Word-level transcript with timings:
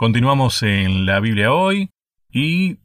Continuamos 0.00 0.62
en 0.62 1.04
la 1.04 1.20
Biblia 1.20 1.52
hoy 1.52 1.90
y 2.32 2.78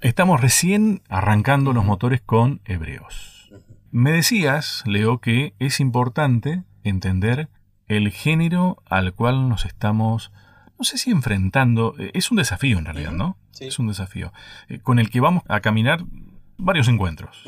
estamos 0.00 0.40
recién 0.40 1.02
arrancando 1.10 1.74
los 1.74 1.84
motores 1.84 2.22
con 2.22 2.62
Hebreos. 2.64 3.52
Me 3.90 4.12
decías, 4.12 4.82
Leo, 4.86 5.18
que 5.18 5.52
es 5.58 5.80
importante 5.80 6.64
entender 6.82 7.50
el 7.88 8.10
género 8.10 8.82
al 8.86 9.12
cual 9.12 9.50
nos 9.50 9.66
estamos, 9.66 10.32
no 10.78 10.84
sé 10.86 10.96
si 10.96 11.10
enfrentando, 11.10 11.94
eh, 11.98 12.10
es 12.14 12.30
un 12.30 12.38
desafío 12.38 12.78
en 12.78 12.86
realidad, 12.86 13.12
¿no? 13.12 13.36
Sí. 13.50 13.66
Es 13.66 13.78
un 13.78 13.88
desafío, 13.88 14.32
eh, 14.68 14.78
con 14.78 14.98
el 14.98 15.10
que 15.10 15.20
vamos 15.20 15.42
a 15.48 15.60
caminar 15.60 16.04
varios 16.56 16.88
encuentros. 16.88 17.44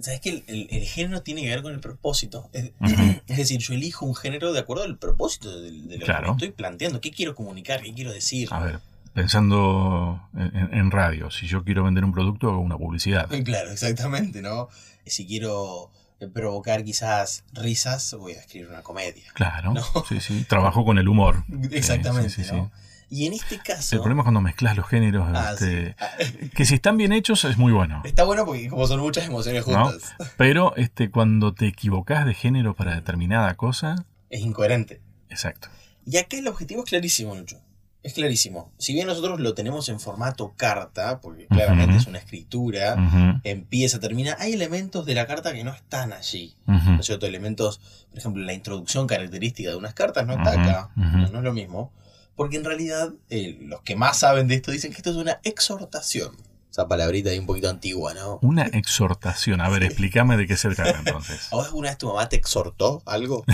Sabes 0.00 0.20
que 0.20 0.30
el, 0.30 0.44
el- 0.46 0.68
el 0.70 0.84
género 0.84 1.22
tiene 1.22 1.42
que 1.42 1.48
ver 1.48 1.62
con 1.62 1.72
el 1.72 1.80
propósito. 1.80 2.48
Es, 2.52 2.72
decir, 3.26 3.58
yo 3.60 3.74
elijo 3.74 4.06
un 4.06 4.14
género 4.14 4.52
de 4.52 4.60
acuerdo 4.60 4.84
al 4.84 4.96
propósito 4.98 5.60
de, 5.60 5.70
de 5.70 5.98
lo 5.98 6.04
Claro. 6.06 6.24
que 6.26 6.30
estoy 6.32 6.50
planteando. 6.52 7.00
¿Qué 7.00 7.10
quiero 7.10 7.34
comunicar? 7.34 7.82
¿Qué 7.82 7.92
quiero 7.92 8.12
decir? 8.12 8.48
A 8.52 8.60
ver, 8.60 8.80
pensando 9.14 10.20
en, 10.36 10.70
en- 10.74 10.90
radio, 10.90 11.30
si 11.30 11.46
yo 11.46 11.64
quiero 11.64 11.84
vender 11.84 12.04
un 12.04 12.12
producto, 12.12 12.48
hago 12.48 12.60
una 12.60 12.76
publicidad. 12.78 13.28
Claro, 13.44 13.70
exactamente, 13.70 14.40
¿no? 14.42 14.68
Si 15.06 15.26
quiero 15.26 15.90
eh, 16.20 16.28
provocar 16.28 16.84
quizás 16.84 17.44
risas, 17.52 18.14
voy 18.14 18.32
a 18.32 18.40
escribir 18.40 18.68
una 18.68 18.82
comedia. 18.82 19.24
Claro, 19.34 19.72
No. 19.74 19.82
sí, 20.08 20.20
sí, 20.20 20.44
trabajo 20.48 20.84
con 20.84 20.98
el 20.98 21.08
humor. 21.08 21.44
Exactamente, 21.70 22.30
sí, 22.30 22.42
sí, 22.44 22.50
sí. 22.50 22.56
¿no? 22.56 22.70
Y 23.14 23.26
en 23.26 23.34
este 23.34 23.58
caso... 23.58 23.94
El 23.96 24.00
problema 24.00 24.22
es 24.22 24.24
cuando 24.24 24.40
mezclas 24.40 24.74
los 24.74 24.88
géneros, 24.88 25.28
Ah, 25.34 25.50
este, 25.52 25.94
sí. 26.18 26.48
Que 26.48 26.64
si 26.64 26.74
están 26.76 26.96
bien 26.96 27.12
hechos 27.12 27.44
es 27.44 27.58
muy 27.58 27.70
bueno. 27.70 28.00
Está 28.06 28.24
bueno 28.24 28.46
porque 28.46 28.70
como 28.70 28.86
son 28.86 29.00
muchas 29.00 29.26
emociones 29.26 29.66
¿No? 29.66 29.84
juntas, 29.90 30.14
Pero 30.38 30.74
este, 30.76 31.10
cuando 31.10 31.52
te 31.52 31.66
equivocas 31.66 32.24
de 32.24 32.32
género 32.32 32.74
para 32.74 32.94
determinada 32.94 33.54
cosa, 33.54 34.06
es 34.30 34.40
incoherente. 34.40 35.02
exacto. 35.28 35.68
Y 36.06 36.16
acá 36.16 36.38
el 36.38 36.48
objetivo 36.48 36.82
es 36.84 36.88
clarísimo, 36.88 37.34
Lucho. 37.36 37.60
Es 38.02 38.14
clarísimo. 38.14 38.72
Si 38.78 38.94
bien 38.94 39.06
nosotros 39.06 39.38
lo 39.40 39.52
tenemos 39.54 39.88
en 39.90 40.00
formato 40.00 40.54
carta, 40.56 41.20
porque 41.20 41.46
claramente 41.46 41.98
es 41.98 42.06
una 42.06 42.18
escritura, 42.18 42.96
empieza, 43.44 44.00
termina, 44.00 44.36
hay 44.40 44.54
elementos 44.54 45.04
de 45.06 45.14
la 45.14 45.26
carta 45.26 45.52
que 45.52 45.62
no 45.64 45.72
están 45.72 46.12
allí. 46.14 46.56
ujú, 46.66 46.92
¿No 46.92 47.00
es 47.00 47.06
cierto? 47.06 47.26
Elementos, 47.26 47.78
por 48.08 48.18
ejemplo, 48.18 48.42
la 48.42 48.54
introducción 48.54 49.06
característica 49.06 49.68
de 49.68 49.76
unas 49.76 49.92
cartas 49.94 50.26
no 50.26 50.32
está 50.32 50.52
acá. 50.60 50.90
no 50.96 51.24
es 51.24 51.30
lo 51.44 51.52
mismo. 51.52 51.92
Porque 52.36 52.56
en 52.56 52.64
realidad, 52.64 53.12
eh, 53.28 53.58
los 53.60 53.82
que 53.82 53.96
más 53.96 54.18
saben 54.18 54.48
de 54.48 54.54
esto 54.54 54.70
dicen 54.70 54.90
que 54.90 54.98
esto 54.98 55.10
es 55.10 55.16
una 55.16 55.40
exhortación. 55.44 56.36
Esa 56.72 56.88
palabrita 56.88 57.28
ahí 57.28 57.38
un 57.38 57.44
poquito 57.44 57.68
antigua, 57.68 58.14
¿no? 58.14 58.38
Una 58.40 58.62
exhortación. 58.62 59.60
A 59.60 59.68
ver, 59.68 59.82
explícame 59.82 60.38
de 60.38 60.46
qué 60.46 60.56
se 60.56 60.70
trata 60.70 60.98
entonces. 61.04 61.48
¿A 61.52 61.56
vos 61.56 61.66
alguna 61.66 61.90
vez 61.90 61.98
tu 61.98 62.06
mamá 62.08 62.30
te 62.30 62.36
exhortó 62.36 63.02
algo? 63.04 63.44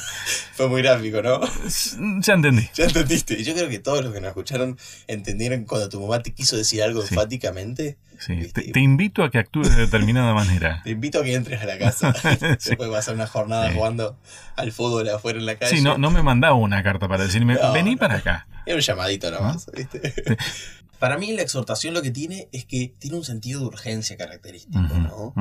Fue 0.52 0.68
muy 0.68 0.82
gráfico, 0.82 1.22
¿no? 1.22 1.40
Ya 2.20 2.34
entendí. 2.34 2.68
Ya 2.74 2.84
entendiste. 2.84 3.32
Y 3.40 3.44
yo 3.44 3.54
creo 3.54 3.70
que 3.70 3.78
todos 3.78 4.04
los 4.04 4.12
que 4.12 4.20
nos 4.20 4.28
escucharon 4.28 4.78
entendieron 5.06 5.64
cuando 5.64 5.88
tu 5.88 6.00
mamá 6.02 6.22
te 6.22 6.34
quiso 6.34 6.54
decir 6.58 6.82
algo 6.82 7.00
Sí. 7.00 7.14
enfáticamente. 7.14 7.96
Sí, 8.18 8.50
te, 8.52 8.70
te 8.72 8.80
invito 8.80 9.24
a 9.24 9.30
que 9.30 9.38
actúes 9.38 9.70
de 9.74 9.82
determinada 9.82 10.34
manera. 10.34 10.82
Te 10.84 10.90
invito 10.90 11.20
a 11.20 11.24
que 11.24 11.32
entres 11.34 11.60
a 11.62 11.64
la 11.66 11.78
casa. 11.78 12.12
Sí. 12.14 12.68
Después 12.70 12.90
pasar 12.90 13.14
una 13.14 13.26
jornada 13.26 13.68
Sí. 13.70 13.74
jugando 13.74 14.18
al 14.56 14.70
fútbol 14.72 15.08
afuera 15.08 15.38
en 15.38 15.46
la 15.46 15.56
calle. 15.56 15.76
Sí, 15.76 15.82
no, 15.82 15.96
no 15.96 16.10
me 16.10 16.22
mandaba 16.22 16.54
una 16.54 16.82
carta 16.82 17.08
para 17.08 17.24
decirme, 17.24 17.54
No, 17.54 17.72
vení 17.72 17.92
no. 17.94 17.98
para 18.00 18.16
acá. 18.16 18.46
Era 18.66 18.76
un 18.76 18.82
llamadito 18.82 19.30
nomás, 19.30 19.70
¿viste? 19.74 20.14
Para 20.98 21.18
mí 21.18 21.32
la 21.32 21.42
exhortación 21.42 21.94
lo 21.94 22.02
que 22.02 22.10
tiene 22.10 22.48
es 22.52 22.64
que 22.64 22.94
tiene 22.98 23.16
un 23.16 23.24
sentido 23.24 23.60
de 23.60 23.66
urgencia 23.66 24.16
característico, 24.16 24.78
¿no? 24.80 25.34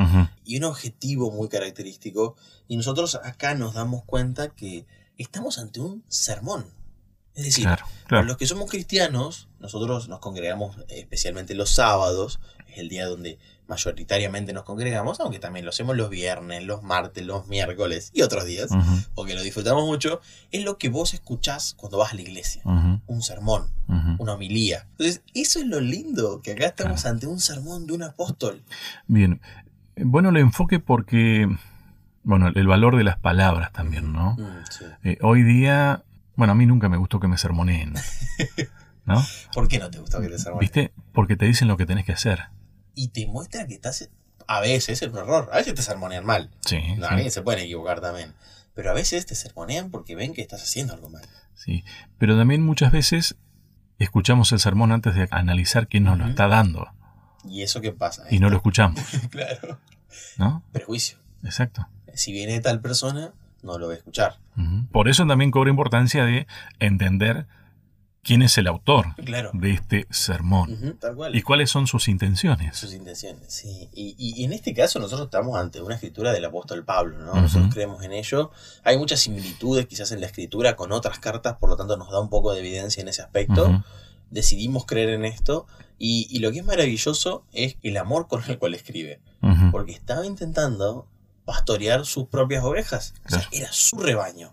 Y 0.44 0.58
un 0.58 0.66
objetivo 0.66 1.32
muy 1.32 1.48
característico. 1.50 2.36
Y 2.68 2.78
nosotros 2.78 3.16
acá 3.24 3.56
nos 3.56 3.74
damos 3.74 4.04
cuenta 4.04 4.50
que 4.50 4.86
estamos 5.18 5.58
ante 5.60 5.80
un 5.80 6.04
sermón. 6.08 6.66
Es 7.36 7.44
decir, 7.46 7.66
Claro, 7.66 7.86
para 7.86 8.08
claro. 8.08 8.26
los 8.28 8.38
que 8.38 8.48
somos 8.48 8.70
cristianos, 8.70 9.50
nosotros 9.60 10.08
nos 10.08 10.20
congregamos 10.20 10.78
especialmente 10.88 11.54
los 11.54 11.70
sábados, 11.70 12.40
es 12.68 12.78
el 12.78 12.88
día 12.90 13.06
donde 13.08 13.40
mayoritariamente 13.68 14.54
nos 14.54 14.64
congregamos, 14.64 15.20
aunque 15.20 15.40
también 15.40 15.66
lo 15.66 15.70
hacemos 15.72 15.96
los 15.96 16.10
viernes, 16.10 16.64
los 16.64 16.84
martes, 16.84 17.26
los 17.26 17.48
miércoles 17.48 18.12
y 18.14 18.22
otros 18.22 18.46
días, 18.46 18.70
porque 19.16 19.34
lo 19.36 19.42
disfrutamos 19.42 19.86
mucho, 19.86 20.22
es 20.52 20.64
lo 20.64 20.78
que 20.78 20.90
vos 20.90 21.14
escuchás 21.14 21.74
cuando 21.76 21.98
vas 21.98 22.12
a 22.14 22.16
la 22.16 22.22
iglesia, 22.22 22.62
un 22.66 23.22
sermón, 23.22 23.68
una 24.20 24.34
homilía. 24.34 24.88
Entonces, 24.92 25.22
eso 25.34 25.60
es 25.60 25.66
lo 25.68 25.80
lindo, 25.80 26.42
que 26.42 26.52
acá 26.52 26.66
estamos 26.68 27.02
Claro. 27.02 27.16
ante 27.16 27.28
un 27.28 27.40
sermón 27.40 27.88
de 27.88 27.94
un 27.94 28.04
apóstol. 28.04 28.64
Bien. 29.08 29.42
Bueno, 29.98 30.30
el 30.30 30.38
enfoque 30.38 30.80
porque, 30.80 31.48
bueno, 32.24 32.50
el 32.54 32.68
valor 32.68 32.98
de 32.98 33.04
las 33.04 33.18
palabras 33.18 33.72
también, 33.72 34.12
¿no? 34.14 34.34
Mm, 34.38 34.64
sí. 34.70 34.86
Eh, 35.04 35.18
hoy 35.22 35.44
día, 35.44 36.04
bueno, 36.36 36.52
a 36.52 36.56
mí 36.56 36.66
nunca 36.66 36.90
me 36.90 36.98
gustó 36.98 37.20
que 37.20 37.28
me 37.28 37.38
sermoneen, 37.38 37.94
¿no? 39.06 39.16
¿Por 39.54 39.68
qué 39.68 39.80
no 39.80 39.90
te 39.90 40.00
gustó 40.00 40.20
que 40.22 40.28
te 40.28 40.38
sermoneen? 40.38 40.60
¿Viste? 40.60 40.92
Porque 41.14 41.38
te 41.38 41.46
dicen 41.46 41.68
lo 41.68 41.78
que 41.78 41.86
tenés 41.86 42.06
que 42.06 42.12
hacer. 42.12 42.40
Y 42.96 43.10
te 43.10 43.28
muestra 43.28 43.68
que 43.68 43.74
estás... 43.76 44.10
A 44.48 44.60
veces 44.62 45.02
es 45.02 45.10
un 45.12 45.18
error, 45.18 45.50
a 45.52 45.58
veces 45.58 45.74
te 45.74 45.82
sermonean 45.82 46.24
mal. 46.26 46.52
Sí, 46.62 46.80
No, 46.98 47.08
sí, 47.18 47.30
se 47.32 47.42
pueden 47.42 47.64
equivocar 47.64 48.00
también. 48.02 48.34
Pero 48.76 48.92
a 48.92 48.94
veces 48.94 49.26
te 49.26 49.34
sermonean 49.36 49.90
porque 49.90 50.16
ven 50.16 50.34
que 50.34 50.42
estás 50.42 50.62
haciendo 50.62 50.94
algo 50.94 51.10
mal. 51.10 51.24
sí. 51.56 51.84
Pero 52.20 52.38
también 52.38 52.62
muchas 52.64 52.92
veces 52.92 53.36
escuchamos 54.00 54.52
el 54.52 54.60
sermón 54.60 54.92
antes 54.92 55.16
de 55.16 55.28
analizar 55.32 55.88
quién 55.88 56.04
nos 56.04 56.18
lo 56.18 56.28
está 56.28 56.48
dando 56.50 56.88
¿Y 57.48 57.62
eso 57.62 57.80
qué 57.82 57.92
pasa? 57.94 58.24
y 58.30 58.40
no 58.40 58.50
lo 58.50 58.58
escuchamos, 58.58 59.00
Claro. 59.32 59.80
¿no? 60.38 60.64
Prejuicio. 60.72 61.18
Exacto. 61.44 61.88
Si 62.14 62.32
viene 62.32 62.60
tal 62.60 62.82
persona, 62.82 63.34
no 63.64 63.78
lo 63.80 63.86
voy 63.88 63.96
a 63.96 63.98
escuchar. 63.98 64.38
Por 64.92 65.08
eso 65.10 65.26
también 65.28 65.52
cobra 65.52 65.70
importancia 65.70 66.26
de 66.26 66.46
entender 66.80 67.46
quién 68.26 68.42
es 68.42 68.58
el 68.58 68.66
autor 68.68 69.16
Claro. 69.24 69.52
de 69.54 69.72
este 69.72 70.08
sermón 70.10 70.74
Ujú, 70.74 70.94
tal 70.96 71.16
cual. 71.16 71.36
y 71.36 71.42
cuáles 71.44 71.70
son 71.70 71.86
sus 71.88 72.08
intenciones. 72.08 72.76
sus 72.76 72.94
intenciones, 72.94 73.44
sí. 73.54 73.90
Y, 73.94 74.16
y- 74.18 74.42
y 74.42 74.44
en 74.46 74.54
este 74.54 74.74
caso 74.74 75.00
nosotros 75.00 75.28
estamos 75.28 75.58
ante 75.58 75.82
una 75.82 75.94
escritura 75.96 76.34
del 76.34 76.44
apóstol 76.46 76.84
Pablo, 76.84 77.20
¿no? 77.20 77.36
Nosotros 77.40 77.74
creemos 77.74 78.04
en 78.04 78.14
ello. 78.14 78.52
Hay 78.84 78.98
muchas 78.98 79.20
similitudes 79.20 79.86
quizás 79.86 80.12
en 80.12 80.20
la 80.22 80.26
escritura 80.28 80.76
con 80.76 80.92
otras 80.92 81.20
cartas, 81.20 81.58
por 81.58 81.70
lo 81.70 81.78
tanto 81.78 81.96
nos 81.98 82.10
da 82.12 82.20
un 82.20 82.30
poco 82.30 82.52
de 82.54 82.60
evidencia 82.60 83.02
en 83.02 83.08
ese 83.10 83.22
aspecto. 83.22 83.84
Decidimos 84.32 84.86
creer 84.86 85.10
en 85.10 85.24
esto. 85.26 85.68
Y, 85.98 86.28
y 86.30 86.40
lo 86.40 86.52
que 86.52 86.60
es 86.60 86.66
maravilloso 86.66 87.46
es 87.54 87.78
el 87.82 87.96
amor 87.96 88.28
con 88.28 88.44
el 88.50 88.58
cual 88.58 88.74
escribe. 88.74 89.22
Porque 89.72 89.92
estaba 89.94 90.26
intentando 90.26 91.08
pastorear 91.46 92.06
sus 92.06 92.28
propias 92.28 92.64
ovejas. 92.64 93.14
O 93.26 93.30
sea, 93.30 93.48
era 93.52 93.72
su 93.72 93.98
rebaño. 94.00 94.52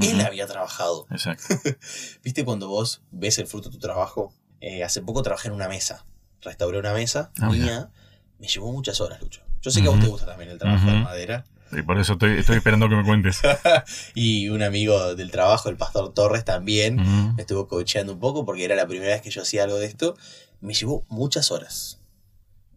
Él 0.00 0.20
había 0.20 0.46
trabajado. 0.46 1.06
Exacto. 1.10 1.54
¿Viste 2.24 2.44
cuando 2.44 2.68
vos 2.68 3.02
ves 3.10 3.38
el 3.38 3.46
fruto 3.46 3.68
de 3.68 3.74
tu 3.74 3.78
trabajo? 3.78 4.32
Eh, 4.60 4.82
hace 4.82 5.02
poco 5.02 5.22
trabajé 5.22 5.48
en 5.48 5.54
una 5.54 5.68
mesa. 5.68 6.04
Restauré 6.42 6.78
una 6.78 6.94
mesa 6.94 7.30
mira. 7.36 7.50
mía. 7.50 7.90
Me 8.38 8.48
llevó 8.48 8.72
muchas 8.72 9.00
horas, 9.00 9.20
Lucho. 9.20 9.42
Yo 9.60 9.70
sé 9.70 9.82
que 9.82 9.88
a 9.88 9.90
vos 9.90 10.00
te 10.00 10.06
gusta 10.06 10.26
también 10.26 10.50
el 10.50 10.58
trabajo 10.58 10.86
de 10.86 11.00
madera. 11.00 11.44
Y 11.72 11.82
por 11.82 11.98
eso 11.98 12.14
estoy, 12.14 12.38
estoy 12.38 12.56
esperando 12.56 12.88
que 12.88 12.96
me 12.96 13.04
cuentes. 13.04 13.40
Y 14.14 14.48
un 14.48 14.62
amigo 14.62 15.14
del 15.14 15.30
trabajo, 15.30 15.68
el 15.68 15.76
pastor 15.76 16.12
Torres, 16.14 16.44
también 16.44 16.96
me 17.36 17.42
estuvo 17.42 17.68
coacheando 17.68 18.14
un 18.14 18.20
poco 18.20 18.44
porque 18.44 18.64
era 18.64 18.74
la 18.74 18.86
primera 18.86 19.12
vez 19.12 19.22
que 19.22 19.30
yo 19.30 19.42
hacía 19.42 19.64
algo 19.64 19.76
de 19.76 19.86
esto. 19.86 20.16
Me 20.60 20.74
llevó 20.74 21.04
muchas 21.08 21.50
horas. 21.50 21.99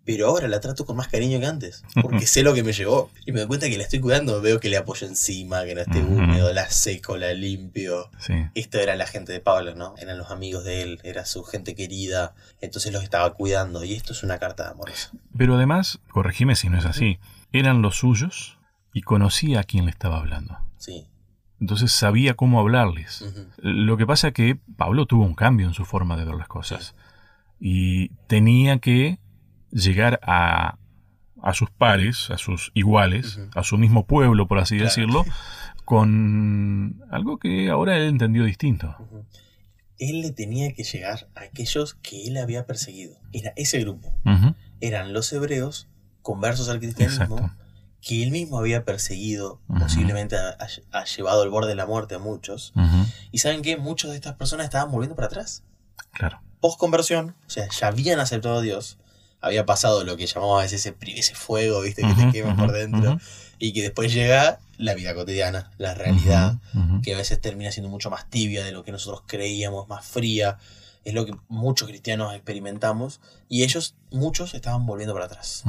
Pero 0.05 0.27
ahora 0.27 0.47
la 0.47 0.59
trato 0.59 0.85
con 0.85 0.97
más 0.97 1.07
cariño 1.07 1.39
que 1.39 1.45
antes. 1.45 1.83
Porque 2.01 2.27
sé 2.27 2.43
lo 2.43 2.53
que 2.53 2.63
me 2.63 2.73
llevó. 2.73 3.09
Y 3.25 3.31
me 3.31 3.39
doy 3.39 3.47
cuenta 3.47 3.69
que 3.69 3.77
la 3.77 3.83
estoy 3.83 3.99
cuidando. 3.99 4.41
Veo 4.41 4.59
que 4.59 4.69
le 4.69 4.77
apoyo 4.77 5.07
encima, 5.07 5.63
que 5.63 5.75
no 5.75 5.81
esté 5.81 5.99
húmedo, 5.99 6.51
la 6.53 6.69
seco, 6.69 7.17
la 7.17 7.33
limpio. 7.33 8.09
Sí. 8.19 8.33
Esto 8.53 8.79
era 8.79 8.95
la 8.95 9.07
gente 9.07 9.31
de 9.31 9.39
Pablo, 9.39 9.75
¿no? 9.75 9.95
Eran 9.97 10.17
los 10.17 10.29
amigos 10.29 10.63
de 10.65 10.81
él, 10.81 10.99
era 11.03 11.25
su 11.25 11.43
gente 11.43 11.75
querida, 11.75 12.33
entonces 12.61 12.91
los 12.91 13.03
estaba 13.03 13.33
cuidando 13.33 13.83
y 13.83 13.93
esto 13.93 14.13
es 14.13 14.23
una 14.23 14.39
carta 14.39 14.69
amorosa. 14.69 15.11
Pero 15.37 15.55
además, 15.55 15.99
corregime 16.09 16.55
si 16.55 16.69
no 16.69 16.77
es 16.77 16.85
así, 16.85 17.19
eran 17.51 17.81
los 17.81 17.97
suyos 17.97 18.57
y 18.93 19.01
conocía 19.01 19.61
a 19.61 19.63
quién 19.63 19.85
le 19.85 19.91
estaba 19.91 20.17
hablando. 20.17 20.57
Sí. 20.77 21.07
Entonces 21.59 21.93
sabía 21.93 22.33
cómo 22.33 22.59
hablarles. 22.59 23.25
Lo 23.57 23.95
que 23.95 24.05
pasa 24.05 24.29
es 24.29 24.33
que 24.33 24.59
Pablo 24.75 25.05
tuvo 25.05 25.23
un 25.23 25.35
cambio 25.35 25.67
en 25.67 25.73
su 25.73 25.85
forma 25.85 26.17
de 26.17 26.25
ver 26.25 26.35
las 26.35 26.47
cosas. 26.49 26.93
Y 27.59 28.09
tenía 28.27 28.79
que 28.79 29.19
llegar 29.73 30.19
a, 30.23 30.77
a 31.41 31.53
sus 31.53 31.69
pares, 31.71 32.29
a 32.29 32.37
sus 32.37 32.71
iguales, 32.73 33.39
a 33.55 33.63
su 33.63 33.77
mismo 33.77 34.05
pueblo, 34.05 34.47
por 34.47 34.59
así 34.59 34.75
Claro. 34.75 34.89
decirlo, 34.89 35.25
con 35.85 37.01
algo 37.11 37.37
que 37.37 37.69
ahora 37.69 37.97
él 37.97 38.03
entendió 38.07 38.43
distinto. 38.45 38.95
Él 39.99 40.21
le 40.21 40.31
tenía 40.31 40.73
que 40.73 40.83
llegar 40.83 41.29
a 41.35 41.41
aquellos 41.41 41.93
que 41.95 42.27
él 42.27 42.37
había 42.37 42.65
perseguido. 42.65 43.17
Era 43.31 43.53
ese 43.55 43.79
grupo. 43.79 44.13
Eran 44.81 45.13
los 45.13 45.31
hebreos 45.31 45.87
conversos 46.21 46.69
al 46.69 46.79
cristianismo 46.79 47.35
Exacto. 47.37 47.55
que 48.01 48.23
él 48.23 48.31
mismo 48.31 48.57
había 48.57 48.85
perseguido, 48.85 49.61
posiblemente 49.67 50.35
ha, 50.37 51.03
llevado 51.05 51.41
al 51.43 51.49
borde 51.49 51.69
de 51.69 51.75
la 51.75 51.85
muerte 51.85 52.15
a 52.15 52.19
muchos. 52.19 52.73
Y 53.31 53.37
saben 53.39 53.61
que 53.61 53.77
muchas 53.77 54.11
de 54.11 54.15
estas 54.17 54.35
personas 54.35 54.65
estaban 54.65 54.91
volviendo 54.91 55.15
para 55.15 55.27
atrás. 55.27 55.63
Claro. 56.11 56.41
post 56.59 56.79
conversión, 56.79 57.35
o 57.45 57.49
sea, 57.49 57.67
ya 57.69 57.87
habían 57.87 58.19
aceptado 58.19 58.59
a 58.59 58.61
Dios, 58.61 58.97
había 59.43 59.65
pasado 59.65 60.03
lo 60.03 60.17
que 60.17 60.25
llamamos 60.25 60.59
a 60.59 60.63
veces 60.63 60.85
ese, 60.85 60.95
ese 61.19 61.35
fuego, 61.35 61.81
viste, 61.81 62.01
que 62.01 62.13
Ujú, 62.13 62.21
te 62.21 62.31
quema 62.31 62.55
por 62.55 62.69
ujú, 62.69 62.77
dentro, 62.77 63.11
ujú, 63.11 63.21
y 63.59 63.73
que 63.73 63.81
después 63.83 64.11
llega 64.13 64.59
la 64.77 64.93
vida 64.95 65.13
cotidiana, 65.13 65.71
la 65.77 65.93
realidad, 65.93 66.59
que 67.03 67.13
a 67.13 67.17
veces 67.17 67.39
termina 67.39 67.71
siendo 67.71 67.89
mucho 67.89 68.09
más 68.09 68.29
tibia 68.29 68.63
de 68.63 68.71
lo 68.71 68.83
que 68.83 68.91
nosotros 68.91 69.23
creíamos, 69.27 69.87
más 69.87 70.05
fría, 70.05 70.57
Es 71.05 71.13
lo 71.13 71.25
que 71.25 71.35
muchos 71.49 71.89
cristianos 71.89 72.33
experimentamos 72.33 73.19
y 73.49 73.63
ellos, 73.63 73.95
muchos, 74.09 74.53
estaban 74.53 74.85
volviendo 74.85 75.13
para 75.13 75.25
atrás. 75.25 75.63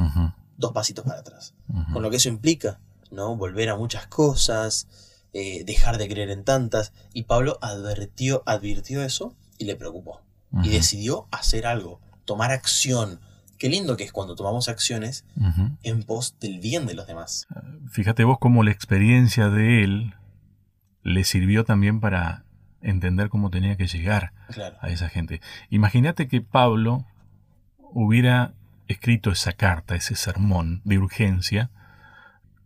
Dos 0.57 0.71
pasitos 0.71 1.03
para 1.03 1.19
atrás. 1.19 1.53
Con 1.91 2.01
lo 2.01 2.09
que 2.09 2.15
eso 2.15 2.29
implica, 2.29 2.79
¿no? 3.11 3.35
Volver 3.35 3.69
a 3.69 3.75
muchas 3.75 4.07
cosas, 4.07 4.87
eh, 5.33 5.65
dejar 5.65 5.97
de 5.97 6.07
creer 6.07 6.29
en 6.29 6.45
tantas. 6.45 6.93
Y 7.13 7.23
Pablo 7.23 7.59
advirtió, 7.61 8.41
advirtió 8.45 9.03
eso 9.03 9.35
y 9.57 9.65
le 9.65 9.75
preocupó. 9.75 10.21
Y 10.63 10.69
decidió 10.69 11.27
hacer 11.31 11.67
algo, 11.67 11.99
tomar 12.23 12.51
acción. 12.51 13.19
Qué 13.57 13.69
lindo 13.69 13.95
que 13.97 14.03
es 14.03 14.11
cuando 14.11 14.35
tomamos 14.35 14.67
acciones 14.69 15.25
en 15.83 16.03
pos 16.03 16.35
del 16.39 16.59
bien 16.59 16.85
de 16.85 16.93
los 16.93 17.07
demás. 17.07 17.47
Fíjate 17.89 18.23
vos 18.23 18.37
cómo 18.39 18.63
la 18.63 18.71
experiencia 18.71 19.49
de 19.49 19.83
él 19.83 20.13
le 21.03 21.23
sirvió 21.23 21.63
también 21.63 21.99
para 21.99 22.43
entender 22.81 23.29
cómo 23.29 23.49
tenía 23.49 23.77
que 23.77 23.87
llegar 23.87 24.33
Claro. 24.53 24.75
a 24.81 24.89
esa 24.89 25.09
gente. 25.09 25.41
Imagínate 25.69 26.27
que 26.27 26.41
Pablo 26.41 27.05
hubiera 27.79 28.53
escrito 28.87 29.31
esa 29.31 29.53
carta, 29.53 29.95
ese 29.95 30.15
sermón 30.15 30.81
de 30.83 30.97
urgencia, 30.99 31.71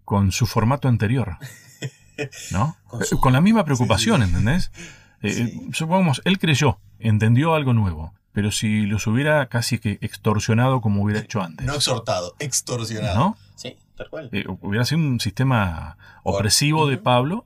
con 0.05 0.31
su 0.31 0.45
formato 0.47 0.87
anterior. 0.87 1.37
¿No? 2.51 2.75
Con 2.87 3.05
su- 3.05 3.19
Con 3.19 3.31
la 3.33 3.41
misma 3.41 3.63
preocupación, 3.63 4.23
¿entendés? 4.23 4.71
Eh, 5.21 5.33
Sí. 5.33 5.41
eh, 5.43 5.69
supongamos, 5.73 6.21
él 6.23 6.39
creyó, 6.39 6.79
entendió 6.97 7.53
algo 7.53 7.73
nuevo, 7.73 8.13
pero 8.39 8.53
si 8.53 8.85
los 8.85 9.05
hubiera 9.05 9.49
casi 9.49 9.79
que 9.79 9.97
extorsionado 9.99 10.79
como 10.79 11.03
hubiera 11.03 11.19
hecho 11.19 11.41
antes, 11.41 11.67
No 11.67 11.75
exhortado, 11.75 12.37
extorsionado. 12.39 13.19
¿no? 13.19 13.37
Sí, 13.55 13.75
tal 13.97 14.09
cual. 14.09 14.29
Eh, 14.31 14.45
hubiera 14.61 14.85
sido 14.85 15.01
un 15.01 15.19
sistema 15.19 15.97
opresivo 16.23 16.87
de. 16.87 16.97
Pablo, 16.97 17.45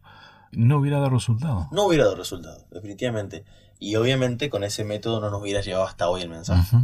no 0.51 0.78
hubiera 0.78 0.98
dado 0.98 1.10
resultado. 1.10 1.68
No 1.72 1.86
hubiera 1.86 2.04
dado 2.04 2.16
resultado, 2.16 2.63
definitivamente. 2.69 3.44
Y 3.80 3.95
obviamente 3.95 4.51
con 4.51 4.63
ese 4.63 4.84
método 4.84 5.19
no 5.19 5.31
nos 5.31 5.42
hubiera 5.42 5.62
llevado 5.62 5.88
hasta 5.88 6.07
hoy 6.07 6.22
el 6.22 6.30
mensaje. 6.30 6.78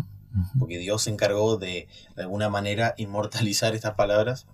Porque 0.57 0.79
Dios 0.79 1.03
se 1.03 1.11
encargó 1.11 1.57
de, 1.57 1.87
de 2.15 2.21
alguna 2.23 2.49
manera, 2.49 2.95
inmortalizar 2.97 3.75
estas 3.75 3.93
palabras 3.93 4.47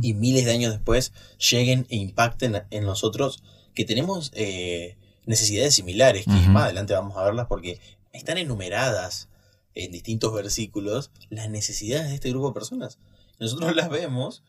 y 0.00 0.14
miles 0.14 0.44
de 0.44 0.52
años 0.52 0.70
después 0.70 1.12
lleguen 1.38 1.88
e 1.90 1.96
impacten 1.96 2.62
en 2.70 2.84
nosotros 2.84 3.42
que 3.74 3.84
tenemos 3.84 4.30
eh, 4.36 4.96
necesidades 5.24 5.74
similares, 5.74 6.24
que 6.24 6.48
más 6.50 6.66
adelante 6.66 6.94
vamos 6.94 7.16
a 7.16 7.24
verlas 7.24 7.48
porque 7.48 7.80
están 8.16 8.38
enumeradas 8.38 9.28
en 9.74 9.92
distintos 9.92 10.32
versículos 10.34 11.10
las 11.30 11.48
necesidades 11.50 12.08
de 12.08 12.14
este 12.14 12.30
grupo 12.30 12.48
de 12.48 12.54
personas. 12.54 12.98
Nosotros 13.38 13.76
las 13.76 13.90
vemos 13.90 14.42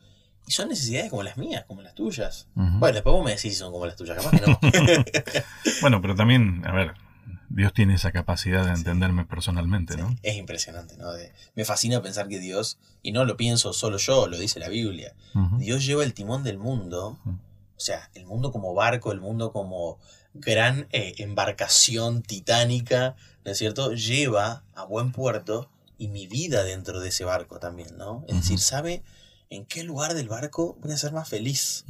y 0.46 0.52
son 0.52 0.68
necesidades 0.68 1.10
como 1.10 1.22
las 1.22 1.36
mías, 1.36 1.64
como 1.66 1.82
las 1.82 1.94
tuyas. 1.94 2.46
Bueno, 2.54 2.94
después 2.94 3.12
vos 3.12 3.24
me 3.24 3.32
decís 3.32 3.52
si 3.52 3.58
son 3.58 3.70
como 3.72 3.84
las 3.86 3.96
tuyas, 3.96 4.16
capaz 4.16 4.30
que 4.40 4.46
no. 4.46 4.58
Bueno, 5.82 6.00
pero 6.00 6.14
también, 6.14 6.62
a 6.66 6.72
ver, 6.72 6.94
Dios 7.50 7.72
tiene 7.74 7.94
esa 7.94 8.12
capacidad 8.12 8.64
de 8.64 8.72
entenderme 8.72 9.24
personalmente, 9.26 9.96
¿no? 9.96 10.10
Sí, 10.10 10.18
es 10.22 10.36
impresionante, 10.36 10.96
¿no? 10.96 11.12
De- 11.12 11.32
me 11.54 11.64
fascina 11.64 12.00
pensar 12.02 12.28
que 12.28 12.38
Dios, 12.40 12.78
y 13.02 13.12
no 13.12 13.24
lo 13.26 13.36
pienso 13.36 13.72
solo 13.74 13.98
yo, 13.98 14.26
lo 14.28 14.38
dice 14.38 14.58
la 14.60 14.68
Biblia, 14.68 15.14
Dios 15.58 15.84
lleva 15.84 16.04
el 16.04 16.14
timón 16.14 16.42
del 16.44 16.58
mundo. 16.58 17.18
O 17.78 17.80
sea, 17.80 18.10
el 18.14 18.26
mundo 18.26 18.52
como 18.52 18.74
barco, 18.74 19.12
el 19.12 19.20
mundo 19.20 19.52
como 19.52 19.98
gran 20.34 20.88
eh, 20.92 21.14
embarcación 21.18 22.22
titánica, 22.22 23.16
¿no 23.44 23.52
es 23.52 23.58
cierto? 23.58 23.92
Lleva 23.92 24.64
a 24.74 24.84
buen 24.84 25.12
puerto 25.12 25.70
y 25.96 26.08
mi 26.08 26.26
vida 26.26 26.64
dentro 26.64 27.00
de 27.00 27.08
ese 27.08 27.24
barco 27.24 27.58
también, 27.58 27.96
¿no? 27.96 28.24
Es 28.28 28.36
decir, 28.36 28.58
sabe 28.58 29.02
en 29.50 29.64
qué 29.64 29.82
lugar 29.82 30.14
del 30.14 30.28
barco 30.28 30.76
voy 30.80 30.92
a 30.92 30.96
ser 30.98 31.12
más 31.12 31.28
feliz 31.28 31.84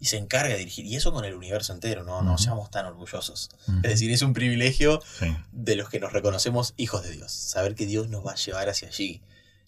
y 0.00 0.06
se 0.06 0.16
encarga 0.18 0.52
de 0.54 0.58
dirigir, 0.58 0.84
y 0.86 0.96
eso 0.96 1.12
con 1.12 1.24
el 1.24 1.34
universo 1.34 1.72
entero, 1.72 2.04
no, 2.04 2.22
no 2.22 2.38
seamos 2.38 2.70
tan 2.70 2.86
orgullosos. 2.86 3.50
Es 3.82 3.90
decir, 3.90 4.10
es 4.10 4.22
un 4.22 4.32
privilegio 4.34 5.00
Sí. 5.18 5.34
de 5.52 5.76
los 5.76 5.88
que 5.88 6.00
nos 6.00 6.12
reconocemos 6.12 6.74
hijos 6.76 7.02
de 7.02 7.10
Dios, 7.12 7.32
saber 7.32 7.74
que 7.74 7.86
Dios 7.86 8.08
nos 8.08 8.24
va 8.26 8.32
a 8.32 8.36
llevar 8.36 8.68
hacia 8.68 8.88
allí. 8.88 9.20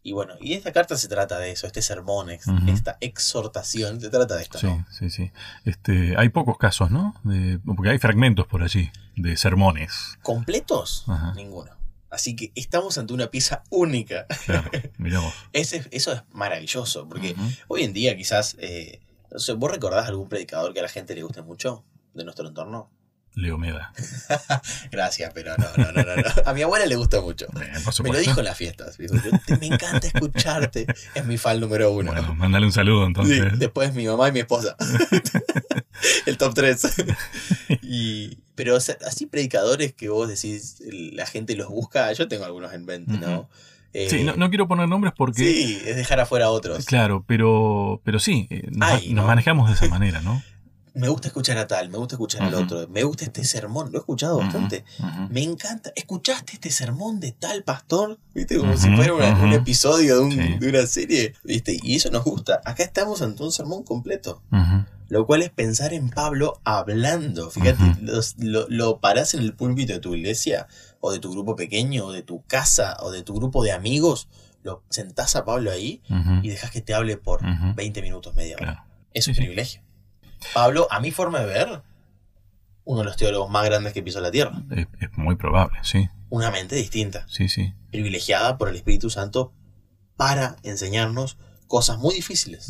Y 0.04 0.12
bueno, 0.12 0.34
y 0.40 0.54
esta 0.54 0.72
carta 0.72 0.96
se 0.96 1.06
trata 1.08 1.38
de 1.38 1.52
eso, 1.52 1.66
este 1.69 1.81
sermón, 1.81 2.28
ex- 2.31 2.46
esta 2.66 2.99
exhortación, 3.00 4.00
se 4.00 4.10
trata 4.10 4.34
de 4.37 4.43
esto, 4.43 4.58
Sí, 4.58 4.66
¿no? 4.66 4.84
sí, 4.90 5.10
sí. 5.10 5.31
Este, 5.64 6.16
hay 6.16 6.28
pocos 6.31 6.58
casos, 6.58 6.90
¿no? 6.90 7.14
De- 7.22 7.60
porque 7.60 7.90
hay 7.90 7.99
fragmentos 7.99 8.46
por 8.49 8.62
allí 8.64 8.90
de 9.16 9.37
sermones. 9.37 10.19
¿Completos? 10.22 11.04
Ninguno. 11.37 11.70
Así 12.10 12.34
que 12.37 12.50
estamos 12.56 12.99
ante 12.99 13.14
una 13.14 13.28
pieza 13.31 13.62
única. 13.70 14.26
Claro, 14.44 14.70
mirá 14.99 15.20
vos. 15.20 15.32
Ese- 15.52 15.87
eso 15.93 16.12
es 16.12 16.22
maravilloso, 16.32 17.08
porque 17.08 17.34
hoy 17.69 17.84
en 17.84 17.93
día 17.93 18.16
quizás, 18.16 18.56
eh, 18.58 19.00
no 19.31 19.38
sé, 19.38 19.52
¿vos 19.54 19.70
recordás 19.70 20.08
algún 20.08 20.28
predicador 20.28 20.75
que 20.75 20.81
a 20.81 20.82
la 20.82 20.88
gente 20.88 21.14
le 21.14 21.22
guste 21.22 21.43
mucho 21.43 21.84
de 22.12 22.25
nuestro 22.25 22.46
entorno? 22.49 22.90
Leo 23.34 23.56
Meda. 23.58 23.93
Gracias, 24.90 25.32
pero 25.34 25.55
no, 25.56 25.67
no, 25.76 25.93
no, 25.93 26.02
no. 26.17 26.23
A 26.44 26.52
mi 26.52 26.62
abuela 26.62 26.84
le 26.87 26.96
gusta 26.96 27.20
mucho. 27.20 27.46
Me 27.55 28.11
lo 28.12 28.19
dijo 28.19 28.40
en 28.40 28.44
las 28.44 28.56
fiestas. 28.56 28.99
dijo, 28.99 29.14
"Yo 29.14 29.31
te- 29.46 29.56
me 29.56 29.67
encanta 29.67 30.06
escucharte. 30.06 30.87
Es 31.14 31.25
mi 31.25 31.38
fan 31.38 31.58
número 31.61 31.90
uno. 31.93 32.12
Bueno, 32.12 32.34
mandale 32.34 32.67
un 32.67 32.73
saludo 32.73 33.00
Sí, 33.02 33.06
entonces. 33.06 33.58
después 33.58 33.94
mi 33.94 34.06
mamá 34.06 34.29
y 34.29 34.32
mi 34.32 34.40
esposa. 34.40 34.76
el 36.26 36.37
top 36.37 36.55
3. 36.55 36.82
y, 37.82 38.38
pero 38.55 38.76
o 38.76 38.81
sea, 38.81 38.96
así 39.06 39.26
predicadores 39.26 39.93
que 39.94 40.08
vos 40.08 40.28
decís, 40.28 40.82
la 41.12 41.26
gente 41.26 41.56
los 41.56 41.69
busca, 41.69 42.12
yo 42.12 42.28
tengo 42.28 42.44
algunos 42.44 42.73
en 42.73 42.85
mente, 42.85 43.12
¿no? 43.14 43.49
Eh, 43.94 44.08
Sí, 44.08 44.25
no, 44.25 44.35
no 44.37 44.49
quiero 44.49 44.67
poner 44.69 44.88
nombres 44.88 45.12
porque... 45.17 45.43
sí, 45.44 45.82
es 45.85 45.96
dejar 45.96 46.19
afuera 46.20 46.46
a 46.46 46.50
otros. 46.50 46.85
Claro, 46.87 47.25
pero, 47.26 48.00
pero 48.05 48.19
sí, 48.19 48.46
eh, 48.50 48.69
nos, 48.70 48.90
Ay, 48.90 49.12
nos 49.12 49.23
¿no? 49.25 49.28
manejamos 49.28 49.69
de 49.69 49.75
esa 49.75 49.88
manera, 49.88 50.20
¿no? 50.23 50.43
Me 50.94 51.09
gusta 51.09 51.29
escuchar 51.29 51.56
a 51.59 51.67
tal, 51.67 51.89
me 51.89 51.97
gusta 51.99 52.17
escuchar 52.17 52.43
al 52.43 52.55
Ujú. 52.55 52.65
otro, 52.65 52.89
me 52.89 53.03
gusta 53.03 53.25
este 53.25 53.44
sermón, 53.44 53.91
lo 53.93 53.99
he 53.99 54.00
escuchado 54.00 54.39
bastante. 54.39 54.85
Me 55.31 55.43
encanta. 55.43 55.91
¿Escuchaste 55.97 56.53
este 56.53 56.71
sermón 56.71 57.19
de 57.19 57.33
tal 57.33 57.62
pastor? 57.65 58.19
¿Viste? 58.35 58.59
Como 58.59 58.77
si 58.77 58.94
fuera 58.94 59.15
una- 59.15 59.43
un 59.43 59.53
episodio 59.55 60.17
de, 60.17 60.21
un- 60.21 60.33
Sí. 60.33 60.59
de 60.59 60.69
una 60.69 60.87
serie. 60.87 61.35
¿Viste? 61.44 61.79
Y 61.83 61.97
eso 61.97 62.11
nos 62.11 62.25
gusta. 62.25 62.61
Acá 62.65 62.83
estamos 62.83 63.23
ante 63.23 63.43
un 63.43 63.53
sermón 63.53 63.85
completo. 63.85 64.43
Lo 65.09 65.27
cual 65.27 65.43
es 65.43 65.50
pensar 65.50 65.93
en 65.94 66.09
Pablo 66.11 66.61
hablando. 66.65 67.50
Fíjate, 67.50 67.97
los- 68.00 68.35
lo, 68.38 68.67
lo 68.69 68.99
parás 69.00 69.35
en 69.35 69.41
el 69.41 69.55
púlpito 69.55 69.93
de 69.95 69.99
tu 70.00 70.15
iglesia, 70.15 70.69
o 71.00 71.11
de 71.12 71.19
tu 71.19 71.31
grupo 71.33 71.55
pequeño, 71.56 72.06
o 72.06 72.12
de 72.12 72.23
tu 72.23 72.43
casa, 72.47 72.97
o 73.00 73.11
de 73.11 73.23
tu 73.23 73.35
grupo 73.35 73.62
de 73.65 73.73
amigos. 73.73 74.29
Lo 74.62 74.83
sentás 74.91 75.37
a 75.37 75.45
Pablo 75.45 75.71
ahí 75.71 76.00
y 76.43 76.49
dejas 76.49 76.71
que 76.71 76.81
te 76.83 76.95
hable 76.95 77.17
por 77.17 77.43
Ujú. 77.45 77.75
20 77.75 78.00
minutos, 78.03 78.35
media 78.37 78.56
hora. 78.56 78.65
Claro. 78.75 78.85
Es 79.15 79.27
un 79.29 79.35
sí. 79.35 79.41
privilegio. 79.41 79.83
Pablo, 80.54 80.87
a 80.90 81.00
mi 81.00 81.11
forma 81.11 81.40
de 81.40 81.46
ver, 81.46 81.82
uno 82.84 83.00
de 83.00 83.04
los 83.04 83.16
teólogos 83.16 83.50
más 83.50 83.64
grandes 83.64 83.92
que 83.92 84.02
pisó 84.02 84.20
la 84.20 84.30
tierra. 84.30 84.52
Es, 84.70 84.87
es 85.00 85.16
muy 85.16 85.37
probable, 85.37 85.78
sí. 85.82 86.08
Una 86.30 86.50
mente 86.50 86.75
distinta, 86.76 87.25
Sí, 87.28 87.49
sí. 87.49 87.75
privilegiada 87.90 88.58
por 88.58 88.68
el 88.68 88.76
Espíritu 88.76 89.11
Santo 89.11 89.52
para 90.16 90.56
enseñarnos 90.62 91.37
cosas 91.68 91.99
muy 91.99 92.14
difíciles. 92.14 92.68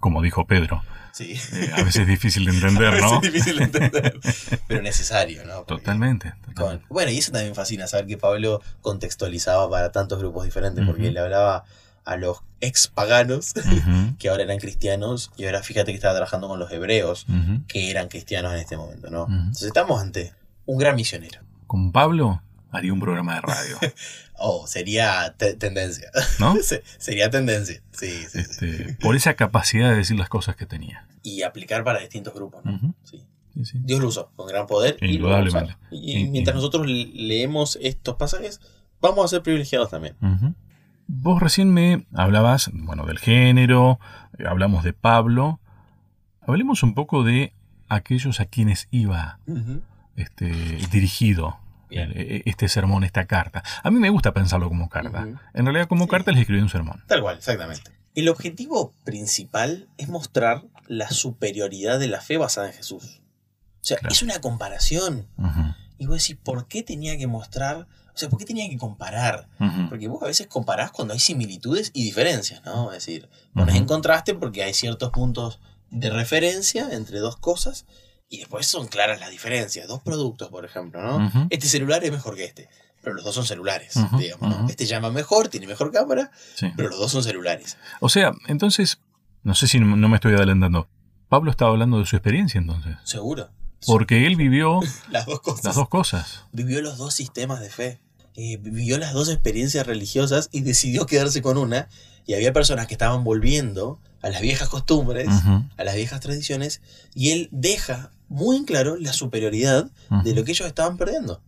Como 0.00 0.22
dijo 0.22 0.46
Pedro, 0.46 0.82
Sí. 1.12 1.32
eh, 1.54 1.70
a 1.74 1.82
veces 1.82 2.02
es 2.02 2.06
difícil 2.08 2.44
de 2.44 2.50
entender, 2.54 2.88
A 2.88 2.90
veces 2.90 3.10
¿no? 3.10 3.16
es 3.16 3.22
difícil 3.32 3.56
de 3.58 3.64
entender, 3.64 4.20
pero 4.68 4.82
necesario, 4.82 5.44
¿no? 5.46 5.64
Porque 5.64 5.82
Totalmente. 5.82 6.34
con- 6.54 6.82
bueno, 6.90 7.10
y 7.10 7.18
eso 7.18 7.32
también 7.32 7.54
fascina, 7.54 7.86
saber 7.86 8.06
que 8.06 8.18
Pablo 8.18 8.60
contextualizaba 8.82 9.68
para 9.70 9.90
tantos 9.92 10.18
grupos 10.18 10.44
diferentes, 10.44 10.84
porque 10.86 11.08
él 11.08 11.16
hablaba 11.18 11.64
a 12.06 12.16
los 12.16 12.38
ex 12.60 12.88
paganos, 12.88 13.52
que 14.18 14.28
ahora 14.30 14.44
eran 14.44 14.58
cristianos, 14.58 15.30
y 15.36 15.44
ahora 15.44 15.62
fíjate 15.62 15.92
que 15.92 15.96
estaba 15.96 16.14
trabajando 16.14 16.48
con 16.48 16.58
los 16.58 16.70
hebreos, 16.72 17.26
que 17.68 17.90
eran 17.90 18.08
cristianos 18.08 18.52
en 18.54 18.60
este 18.60 18.76
momento, 18.78 19.10
¿no? 19.10 19.26
Entonces 19.28 19.66
estamos 19.68 20.00
ante 20.00 20.32
un 20.64 20.78
gran 20.78 20.96
misionero. 20.96 21.40
Con 21.66 21.92
Pablo 21.92 22.42
haría 22.70 22.92
un 22.92 23.00
programa 23.00 23.34
de 23.34 23.40
radio, 23.42 23.78
Oh, 24.38 24.66
sería 24.66 25.34
te- 25.38 25.54
tendencia. 25.54 26.10
¿no? 26.38 26.56
Se- 26.62 26.82
sería 26.98 27.30
tendencia. 27.30 27.80
Sí, 27.92 28.08
sí, 28.28 28.42
sí. 28.44 28.66
Este, 28.66 28.94
por 29.00 29.16
esa 29.16 29.32
capacidad 29.34 29.88
de 29.90 29.96
decir 29.96 30.18
las 30.18 30.28
cosas 30.28 30.56
que 30.56 30.66
tenía. 30.66 31.08
Y 31.22 31.42
aplicar 31.42 31.84
para 31.84 32.00
distintos 32.00 32.34
grupos, 32.34 32.62
¿no? 32.64 32.94
Sí. 33.02 33.22
Dios 33.72 34.00
lo 34.00 34.08
usó 34.08 34.30
con 34.36 34.46
gran 34.46 34.66
poder. 34.66 34.98
y 35.00 35.16
lo. 35.16 35.28
Y, 35.90 36.12
Y- 36.18 36.28
mientras 36.28 36.54
nosotros 36.54 36.86
le- 36.86 37.06
leemos 37.14 37.78
estos 37.80 38.16
pasajes, 38.16 38.60
vamos 39.00 39.24
a 39.24 39.28
ser 39.28 39.42
privilegiados 39.42 39.88
también. 39.90 40.14
Vos 41.08 41.40
recién 41.40 41.72
me 41.72 42.06
hablabas, 42.14 42.70
bueno, 42.72 43.06
del 43.06 43.18
género, 43.18 44.00
eh, 44.38 44.44
hablamos 44.48 44.82
de 44.84 44.92
Pablo. 44.92 45.60
Hablemos 46.40 46.82
un 46.82 46.94
poco 46.94 47.22
de 47.24 47.52
aquellos 47.88 48.40
a 48.40 48.46
quienes 48.46 48.88
iba 48.90 49.38
este, 50.16 50.46
dirigido 50.90 51.58
Bien. 51.88 52.10
el- 52.10 52.16
e- 52.20 52.42
este 52.46 52.68
sermón, 52.68 53.04
esta 53.04 53.26
carta. 53.26 53.62
A 53.82 53.90
mí 53.90 53.98
me 54.00 54.10
gusta 54.10 54.32
pensarlo 54.32 54.68
como 54.68 54.88
carta. 54.88 55.26
En 55.54 55.64
realidad, 55.66 55.86
como 55.88 56.04
Sí. 56.04 56.10
carta 56.10 56.32
les 56.32 56.40
escribí 56.40 56.60
un 56.60 56.68
sermón. 56.68 57.02
Tal 57.06 57.20
cual, 57.22 57.36
exactamente. 57.38 57.90
El 58.14 58.28
objetivo 58.28 58.92
principal 59.04 59.88
es 59.98 60.08
mostrar 60.08 60.64
la 60.88 61.10
superioridad 61.10 61.98
de 62.00 62.08
la 62.08 62.20
fe 62.20 62.38
basada 62.38 62.68
en 62.68 62.72
Jesús. 62.72 63.20
O 63.80 63.84
sea, 63.88 63.98
Claro. 63.98 64.12
es 64.12 64.22
una 64.22 64.40
comparación. 64.40 65.28
Ujú, 65.36 65.74
Y 65.98 66.06
vos 66.06 66.18
decís, 66.18 66.36
¿por 66.42 66.66
qué 66.68 66.82
tenía 66.82 67.16
que 67.16 67.26
mostrar? 67.26 67.86
O 68.16 68.18
sea, 68.18 68.30
¿por 68.30 68.38
qué 68.38 68.46
tenía 68.46 68.66
que 68.68 68.78
comparar? 68.78 69.46
Porque 69.90 70.08
vos 70.08 70.22
a 70.22 70.26
veces 70.26 70.46
comparás 70.46 70.90
cuando 70.90 71.12
hay 71.12 71.20
similitudes 71.20 71.90
y 71.92 72.02
diferencias, 72.02 72.64
¿no? 72.64 72.90
Es 72.92 73.04
decir, 73.04 73.28
pones 73.54 73.74
Ujú. 73.74 73.82
en 73.82 73.86
contraste 73.86 74.34
porque 74.34 74.62
hay 74.62 74.72
ciertos 74.72 75.10
puntos 75.10 75.60
de 75.90 76.08
referencia 76.10 76.88
entre 76.92 77.18
dos 77.18 77.36
cosas 77.36 77.84
y 78.28 78.38
después 78.38 78.66
son 78.66 78.88
claras 78.88 79.20
las 79.20 79.30
diferencias. 79.30 79.86
Dos 79.86 80.00
productos, 80.02 80.48
por 80.48 80.64
ejemplo, 80.64 81.00
¿no? 81.02 81.30
Este 81.50 81.68
celular 81.68 82.02
es 82.04 82.10
mejor 82.10 82.34
que 82.36 82.44
este. 82.44 82.68
pero 83.02 83.14
los 83.14 83.24
dos 83.24 83.34
son 83.36 83.44
celulares, 83.46 83.94
digamos. 84.18 84.48
¿no? 84.62 84.68
Este 84.68 84.84
llama 84.86 85.10
mejor, 85.10 85.46
tiene 85.48 85.66
mejor 85.68 85.92
cámara, 85.92 86.32
Sí. 86.56 86.72
pero 86.76 86.88
los 86.88 86.98
dos 86.98 87.12
son 87.12 87.22
celulares. 87.22 87.76
O 88.00 88.08
sea, 88.08 88.32
entonces, 88.48 88.98
no 89.44 89.54
sé 89.54 89.68
si 89.68 89.78
no 89.78 89.94
no 89.94 90.08
me 90.08 90.16
estoy 90.16 90.32
adelantando. 90.34 90.88
Pablo 91.28 91.50
estaba 91.52 91.70
hablando 91.70 91.98
de 92.00 92.06
su 92.06 92.16
experiencia 92.16 92.58
entonces. 92.58 92.96
Seguro. 93.04 93.50
Porque 93.86 94.26
él 94.26 94.34
vivió 94.36 94.80
Las 95.10 95.26
dos 95.26 95.40
cosas. 95.40 95.64
las 95.64 95.76
dos 95.76 95.88
cosas. 95.88 96.44
Vivió 96.50 96.80
los 96.82 96.96
dos 96.98 97.14
sistemas 97.14 97.60
de 97.60 97.68
fe. 97.70 98.00
Eh, 98.36 98.58
vivió 98.60 98.98
las 98.98 99.14
dos 99.14 99.28
experiencias 99.28 99.86
religiosas 99.86 100.48
y 100.52 100.60
decidió 100.60 101.06
quedarse 101.06 101.42
con 101.42 101.56
una. 101.56 101.88
Y 102.26 102.34
había 102.34 102.52
personas 102.52 102.86
que 102.86 102.94
estaban 102.94 103.24
volviendo 103.24 103.98
a 104.20 104.28
las 104.28 104.40
viejas 104.40 104.68
costumbres, 104.68 105.28
a 105.76 105.84
las 105.84 105.94
viejas 105.94 106.20
tradiciones, 106.20 106.80
y 107.14 107.30
él 107.30 107.48
deja 107.52 108.10
muy 108.28 108.56
en 108.56 108.64
claro 108.64 108.96
la 108.96 109.12
superioridad 109.12 109.88
de 110.24 110.34
lo 110.34 110.44
que 110.44 110.50
ellos 110.50 110.66
estaban 110.66 110.96
perdiendo. 110.96 111.40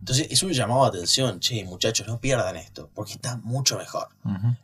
Entonces 0.00 0.28
es 0.30 0.42
un 0.42 0.52
llamado 0.52 0.84
a 0.84 0.88
atención, 0.88 1.40
che, 1.40 1.64
muchachos, 1.64 2.06
no 2.06 2.18
pierdan 2.20 2.56
esto, 2.56 2.90
porque 2.94 3.12
está 3.12 3.36
mucho 3.38 3.76
mejor. 3.78 4.08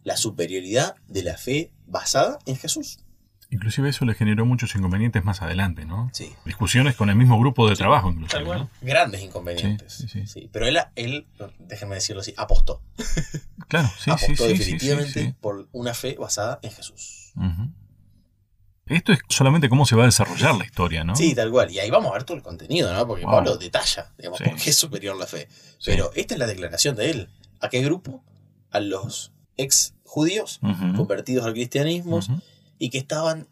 La 0.04 0.16
superioridad 0.16 0.96
de 1.08 1.22
la 1.22 1.36
fe 1.36 1.70
basada 1.86 2.38
en 2.46 2.56
Jesús. 2.56 2.98
Inclusive 3.52 3.90
eso 3.90 4.06
le 4.06 4.14
generó 4.14 4.46
muchos 4.46 4.74
inconvenientes 4.74 5.22
más 5.24 5.42
adelante, 5.42 5.84
¿no? 5.84 6.08
Sí. 6.14 6.32
Discusiones 6.46 6.96
con 6.96 7.10
el 7.10 7.16
mismo 7.16 7.38
grupo 7.38 7.68
de 7.68 7.76
trabajo, 7.76 8.08
inclusive. 8.08 8.38
Tal 8.38 8.44
cual. 8.46 8.58
¿no? 8.60 8.70
Grandes 8.80 9.20
inconvenientes. 9.20 9.92
Sí, 9.92 10.08
sí, 10.08 10.26
sí. 10.26 10.48
Pero 10.50 10.66
él, 10.66 10.78
él, 10.96 11.26
déjenme 11.58 11.96
decirlo 11.96 12.22
así, 12.22 12.32
apostó. 12.38 12.80
Claro, 13.68 13.90
sí, 13.98 14.10
apostó 14.10 14.48
definitivamente 14.48 15.34
por 15.38 15.68
una 15.72 15.92
fe 15.92 16.16
basada 16.18 16.60
en 16.62 16.70
Jesús. 16.70 17.34
Esto 18.86 19.12
es 19.12 19.18
solamente 19.28 19.68
cómo 19.68 19.84
se 19.84 19.96
va 19.96 20.04
a 20.04 20.06
desarrollar 20.06 20.54
la 20.54 20.64
historia, 20.64 21.04
¿no? 21.04 21.14
Sí, 21.14 21.34
tal 21.34 21.50
cual. 21.50 21.70
Y 21.70 21.78
ahí 21.78 21.90
vamos 21.90 22.10
a 22.10 22.14
ver 22.14 22.24
todo 22.24 22.38
el 22.38 22.42
contenido, 22.42 22.92
¿no? 22.92 23.06
Porque 23.06 23.24
Wow. 23.24 23.34
Pablo 23.34 23.56
detalla, 23.58 24.12
digamos, 24.16 24.40
por 24.40 24.56
qué 24.56 24.70
es 24.70 24.76
superior 24.76 25.14
la 25.16 25.26
fe. 25.26 25.46
Pero 25.84 26.10
esta 26.14 26.34
es 26.34 26.40
la 26.40 26.46
declaración 26.46 26.96
de 26.96 27.10
él. 27.10 27.28
¿A 27.60 27.68
qué 27.68 27.82
grupo? 27.82 28.24
A 28.70 28.80
los 28.80 29.32
ex 29.58 29.94
judíos 30.04 30.58
convertidos 30.96 31.44
al 31.44 31.52
cristianismo 31.52 32.20
y 32.82 32.90
que 32.90 32.98
estaban 32.98 33.46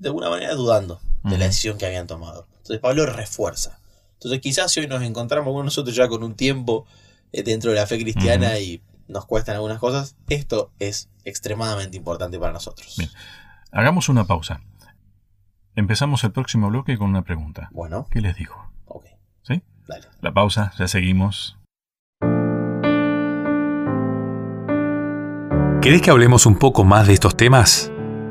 de 0.00 0.08
alguna 0.08 0.28
manera 0.28 0.54
dudando 0.56 1.00
de 1.22 1.38
la 1.38 1.44
decisión 1.44 1.78
que 1.78 1.86
habían 1.86 2.08
tomado. 2.08 2.48
Entonces 2.50 2.80
Pablo 2.80 3.06
refuerza. 3.06 3.78
Entonces 4.14 4.40
quizás 4.40 4.72
si 4.72 4.80
hoy 4.80 4.88
nos 4.88 5.04
encontramos 5.04 5.54
con 5.54 5.64
nosotros 5.64 5.94
ya 5.94 6.08
con 6.08 6.24
un 6.24 6.34
tiempo 6.34 6.84
eh, 7.30 7.44
dentro 7.44 7.70
de 7.70 7.76
la 7.76 7.86
fe 7.86 8.00
cristiana 8.00 8.58
y 8.58 8.82
nos 9.06 9.24
cuestan 9.24 9.54
algunas 9.54 9.78
cosas, 9.78 10.16
esto 10.28 10.72
es 10.80 11.10
extremadamente 11.24 11.96
importante 11.96 12.40
para 12.40 12.52
nosotros. 12.52 12.96
Bien. 12.98 13.08
Hagamos 13.70 14.08
una 14.08 14.24
pausa. 14.24 14.60
Empezamos 15.76 16.24
el 16.24 16.32
próximo 16.32 16.68
bloque 16.68 16.98
con 16.98 17.08
una 17.08 17.22
pregunta. 17.22 17.68
Bueno, 17.70 18.08
¿Qué 18.10 18.20
les 18.20 18.34
dijo? 18.34 18.68
ok. 18.86 19.06
¿Sí? 19.42 19.62
Dale. 19.86 20.08
La 20.22 20.34
pausa, 20.34 20.72
ya 20.76 20.88
seguimos. 20.88 21.56
¿Querés 25.80 26.02
que 26.02 26.10
hablemos 26.10 26.46
un 26.46 26.58
poco 26.58 26.82
más 26.82 27.06
de 27.06 27.12
estos 27.12 27.36
temas? 27.36 27.91